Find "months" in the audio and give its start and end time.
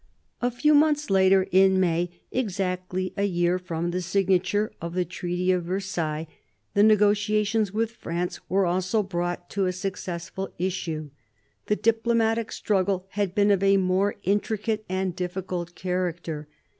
0.73-1.11